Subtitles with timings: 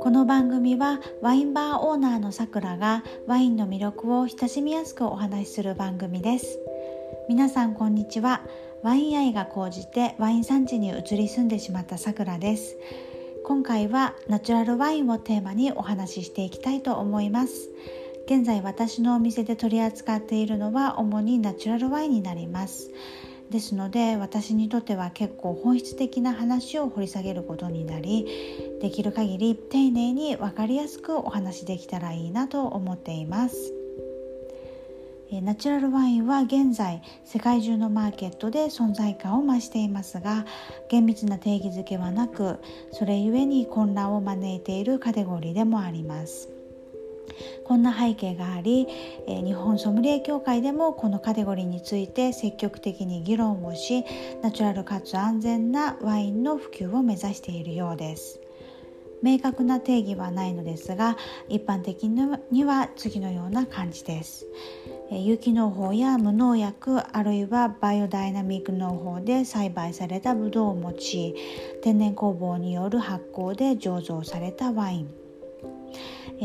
[0.00, 6.58] この番組はワインバーオーナーのさくらがワインの魅力を親しみやすくお話しする番組です。
[7.28, 8.42] 皆さんこんにちは。
[8.82, 12.76] ワイン愛が高じてワイン産地に移り住んでしまったさくらです。
[13.44, 17.70] 今回はナチュラルワインをテーマにお話ししていきたいと思います。
[18.26, 22.90] 現在私のお店で取り扱っているのは主にナチュラルワインになります。
[23.50, 28.26] ですので私にとっては結構本質的な話を掘り下げることになり
[28.80, 33.74] できる限り丁寧に分かりやすくお話できたらいいなと思っています。
[35.40, 40.44] ナチュラルワインは現在世界中のマーケットで存在感を増していますが
[40.90, 42.58] 厳密な定義づけはなく
[42.92, 46.51] それゆえに混乱を招いているカテゴリーでもあります。
[47.64, 48.86] こんな背景があり、
[49.26, 54.04] え日本ソムリエ協会でもこのカテゴリーについて積極的に議論をし
[54.42, 58.40] ナチュラルかつ安全なワインの普及を目指しているようです。
[59.22, 61.16] 明確な定義はないのですが
[61.48, 64.46] 一般的には次のような感じです。
[65.10, 71.34] 有機農法や無農薬あるいはバイオダイナミック農法で栽培されたブドウを用い
[71.82, 75.21] 天然酵母による発酵で醸造されたワイン。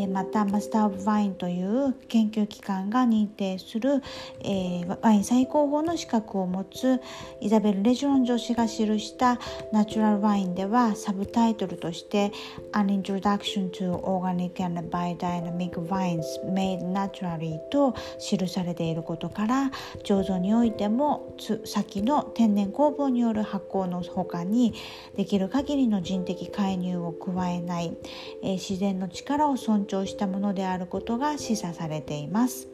[0.06, 4.04] またマスター・オブ・ワインという研究機関が認定する、
[4.44, 7.02] え、ワイン最高峰の資格を持つ
[7.42, 9.40] イザベル・レジョン女士が記した
[9.72, 12.32] ナチュラルワインではサブタイトルとして
[12.74, 19.72] 「An Introduction to Organic and Biodynamic Wines Made Naturally」と記されていることから
[20.04, 21.34] 醸造においても
[21.66, 24.74] 先の天然酵母による発酵の他に
[25.16, 27.96] できる限りの人的介入を加えない、
[28.44, 32.68] え、自然の力を尊重したものであることが示唆されています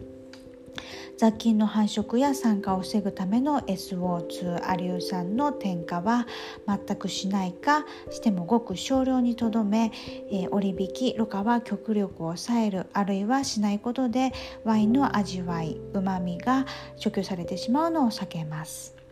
[1.17, 6.27] 雑菌の繁殖や酸化を防ぐための SO2 アリウ酸の添加は
[6.67, 9.91] 全くしないかしてもごく少量にとどめ、
[10.31, 14.31] えー、折引きろ過は極力抑えるあるいはしないことで
[14.63, 16.65] ワインの味わいうまみが
[16.97, 19.02] 除去されてしまうのを避けます。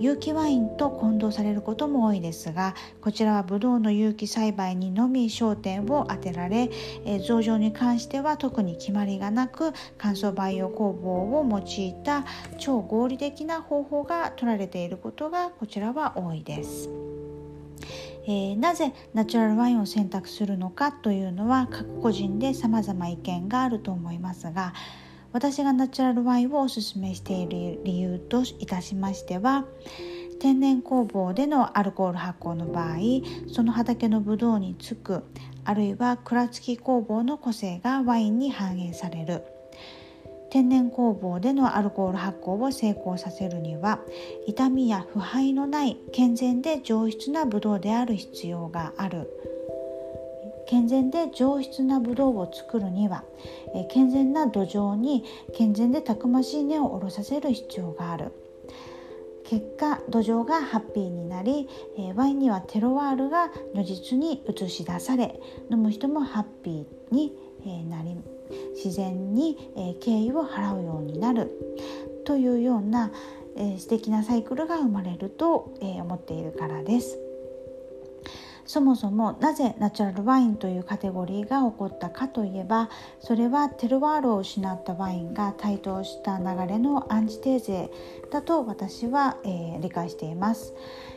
[0.00, 6.70] 有機ワインと混同されることも多いですがこちらはブドウの有機栽培にのみ焦点を当てられ、
[7.04, 12.24] え、増上に関しては特に決まりがなく乾燥培養工房を用いた
[12.58, 16.88] 超合理的な方法が取られていることがこちらは多いです。
[18.24, 24.72] えー、なぜナチュラルワインを選択するのかというのは各個人で様々意見があると思いますが
[25.32, 29.64] 私がナチュラルワインをおすすめしている理由といたしましては
[30.40, 32.96] 天然工房でのアルコール発酵の場合
[33.52, 35.22] その畑のブドウにつく
[35.64, 39.44] あるいは蔵付き工房の個性がワインに反映される。
[40.50, 44.00] 天然工房でのアルコール発酵を成功させるには
[44.48, 49.30] 痛みや腐敗のない健全で上質なブドウである必要がある。
[50.70, 53.24] 健全で上質なブドウを作るには、
[53.74, 58.30] え健全な土壌に健全でたくましい根を下ろさせる必要がある
[59.44, 65.40] 結果土壌がハッピーになり、えワインにはテロワールが如実に映し出され
[65.72, 67.32] 飲む人もハッピーに、
[67.66, 68.14] えなり
[68.76, 71.50] 自然に、え敬意を払うようになる
[72.24, 73.10] というような、
[73.56, 77.18] え素敵なサイクルが生まれると、え思っているからです。
[78.70, 82.88] そもそもなぜナチュラルワインというカテゴリーが起こったかといえば
[83.18, 87.90] それはテルワールを失ったワインが台頭した流れのアンチテーゼ
[88.30, 90.72] だと私は、えー、理解しています。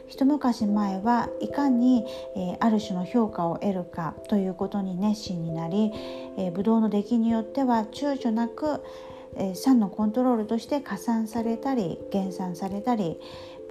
[0.08, 5.92] 一昔前はいかに、えー、ある種の評価を得るかということに熱心になり、
[6.38, 8.82] えー、ブドウの出来によっては躊躇なく、
[9.36, 13.20] えー、酸のコントロールとして加算されたり減算されたり、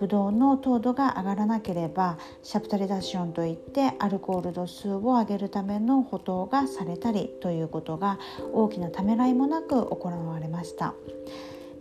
[0.03, 8.19] ブドウの糖度が上がらなければシャプタリザションといってアルコール度数を上げるための補糖がされたりということが
[8.53, 10.95] 大きなためらいもなく行われました。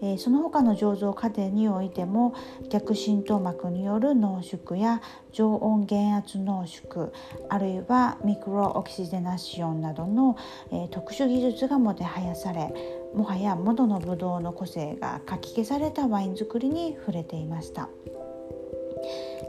[0.03, 2.33] えその他の醸造過程においても
[2.69, 5.01] 逆浸透膜による濃縮や
[5.31, 7.11] 常温減圧濃縮
[7.49, 10.37] あるいはミクロオキシデナシオンなどの、
[10.71, 17.89] え特殊技術がもてはやされもはや元のブドウの個性がかき消されたワイン作りに触れていました。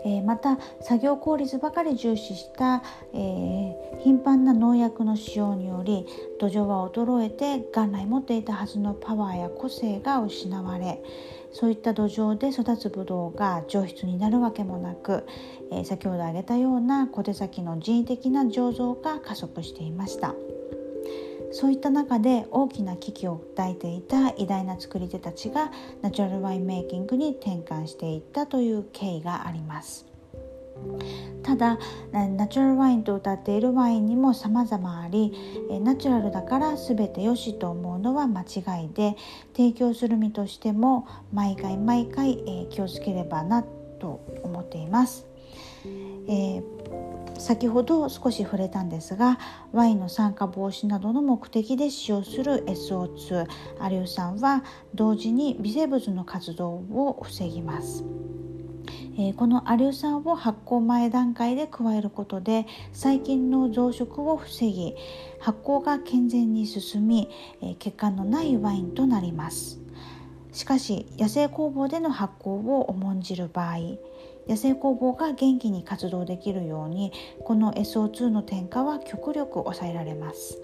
[0.04, 2.82] え、また作業効率ばかり重視した、
[3.12, 6.06] えー、頻繁な農薬の使用により
[6.40, 11.02] 土壌は衰えて元来持っていたはずのパワーや個性が失われ
[11.52, 15.24] そういった土壌で育つブドウが上質になるわけもなく、
[15.70, 20.34] えー、先ほど挙げたような小手先の人為的な醸造が加速していました。
[21.62, 25.70] そういった中で大きな危機を訴えていた偉大な作り手たちが
[26.02, 30.04] ナチュラルワインメイキングに転換していったという経緯があります。
[31.44, 31.78] ただ
[32.10, 35.32] ナチュラルワインと歌っているワインにも様々あり
[35.84, 39.14] ナチュラルだから全てよしと思うのは間違いで
[39.56, 43.62] 提供する身としても毎回毎回気をつければな
[44.00, 45.28] と思っています。
[46.26, 49.38] えー先ほど少し触れたんですが
[49.72, 53.46] ワインの酸化防止などの目的で使用する SO2
[53.80, 54.64] アリュー酸は
[54.94, 58.04] 同時に微生物の活動を防ぎます。
[59.14, 64.94] えー、このアリュ酸を発酵前段階で加えることで細菌の増殖を防ぎ
[65.38, 67.28] 発酵が健全に進み、
[67.60, 69.80] えー、血管のないワインとなります
[70.52, 73.76] しかし野生工房での発酵を重んじる場合
[74.48, 77.12] 野生工房が元気に活動できるように
[77.44, 80.58] この SO2 の添加は極力抑えられます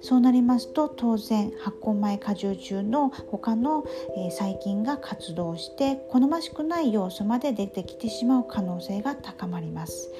[0.00, 3.84] そうなりますと当然発酵前果汁中の他の、
[4.30, 10.12] 細菌が活動して好ましくない要素まで出てきてしまう可能性が高まります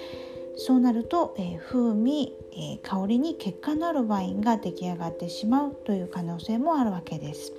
[0.57, 7.53] そうなると、え風味、え香りに結果のあるワインが出来上がってしまうという可能性もあるわけです。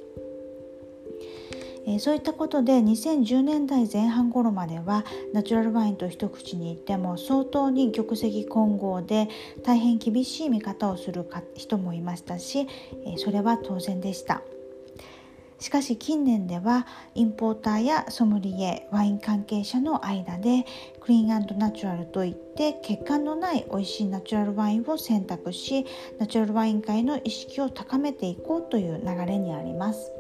[1.90, 9.30] えそういったことで2010年代前半頃まではナチュラルワインと一口に言っても相当に玉石混合で
[9.64, 11.26] 大変厳しい見方をする
[11.56, 12.68] 人もいましたし、
[13.06, 14.42] えそれは当然でした。
[15.60, 16.86] しかし近年では
[17.16, 20.66] インポーターやソムリエワイン関係者の間で
[21.00, 25.86] クリーンナチュラルといって血管のない美味しいナチュラルワインを選択し
[26.20, 30.12] ナチュラルワイン界の意識を高めていこうという流れにあります。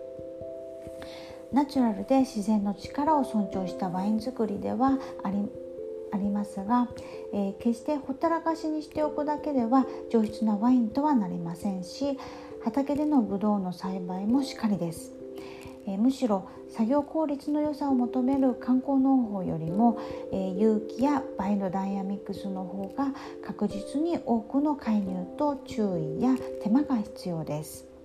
[1.52, 5.50] ナチュラルで自然の力を尊重したワイン作りではあり
[6.12, 6.88] ありますが、
[7.34, 12.18] えー、決してほったらかしにしておくだけでは上質なワインとはなりませんし
[12.64, 15.12] 畑でのブドウの栽培もしかりです、
[15.86, 20.00] えー、むしろ作業効率の良さを求める観光農法よりも、
[20.32, 23.14] えー、有機やバイオダイナミックスの方が
[23.46, 27.97] 確実に多くの介入と注意や手間が必要です。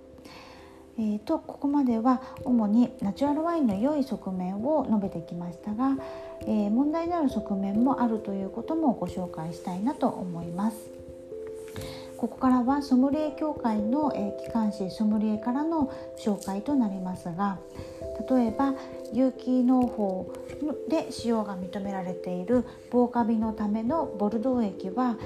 [0.97, 5.97] えーと、ここまでは主にナチュラルワインの良い側面を述べてきましたが、
[6.41, 10.77] えー、問題のある側面もあるということもご紹介したいなと思います。
[12.23, 17.59] ここからはソムリエ協会の、えー、機関誌ソムリエからの紹介となりますが
[18.29, 18.75] 例えば
[19.11, 20.31] 有機農法
[20.87, 25.17] で使用が認められている防カビのためのボルドー液は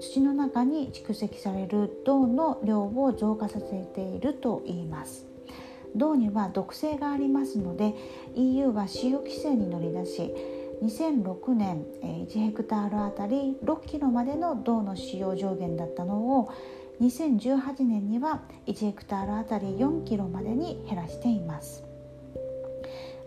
[0.00, 5.26] 土の中に蓄積される銅の量を増加させているといいます。
[5.94, 7.94] 銅には毒性がありますので
[8.34, 10.34] EU は使用規制に乗り出し
[10.82, 16.52] 2006年1ヘクタールあたり6キロまでの銅の使用上限だったのを
[17.00, 21.84] 2018年には1ヘクタールあたり4キロまでに減らしています。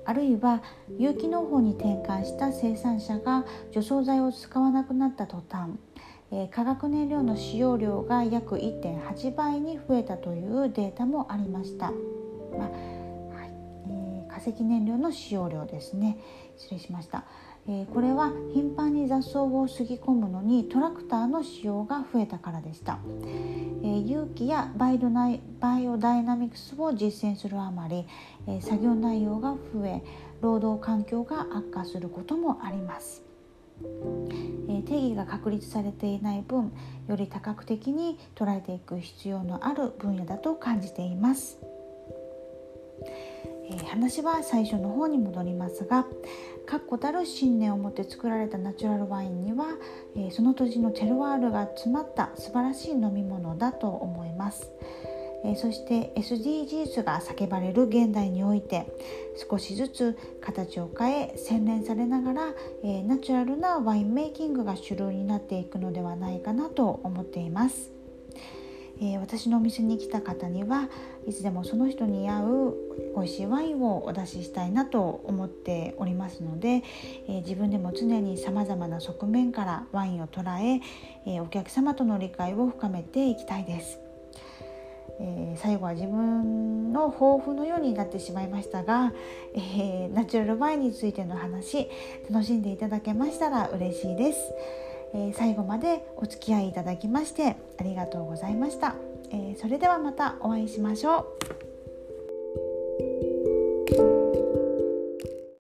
[0.06, 0.64] あるいは
[0.98, 5.72] 有機農法に転換した生産者が除草剤を使わなくなった途端
[6.32, 11.92] え化学燃料の使用量が約1.8倍に増えたというデータもありました。
[12.58, 13.52] まあはい。
[13.88, 16.18] えー、化石燃料の使用量ですね。
[16.58, 17.26] 失礼しました、
[17.72, 22.98] え、これは頻繁に雑草をすぎ込むのにトラクターの使用が増えたからでした、
[23.84, 28.08] えー、有機やバイドナイバイオダイナミクスを実践するあまり、
[28.48, 30.02] え作業内容が増え
[30.42, 33.22] 労働環境が悪化することもあります
[34.68, 36.72] え定義が確立されていない分
[37.08, 41.60] より多角的に捉えていく必要のある分野だと感じています。
[43.72, 46.06] え話は最初の方に戻りますが
[46.70, 49.66] 確固たる信念を持って作られたナチュラルワインには、
[50.16, 54.70] えその土地のテロワールが詰まった素晴らしい飲み物だと思います。
[55.44, 58.86] えそして SDGs が叫ばれる現代において
[59.50, 67.99] 少しずつ形を変え洗練されながら、えナチュラルなワインメイキングが主流になっていくのではないかなと思っています。
[69.02, 70.90] え私のお店に来た方には
[71.28, 72.78] いつでもその人に合う
[73.16, 76.84] 美味しいワインをお出ししたいなと思っておりますので、
[77.28, 80.82] え自分でも常にさまざまな側面からワインを捉え
[81.26, 84.00] えお客様との理解を深めていきたいです。
[85.22, 89.12] え、最後は自分の抱負のようになってしまいましたが、
[89.54, 91.90] えー、ナチュラルワインについての話
[92.30, 94.40] 楽しんでいただけましたら嬉しいです、
[95.14, 98.96] えー、最後までお付き合いいただきましてありがとうございました、
[99.32, 101.69] えそれではまたお会いしましょう。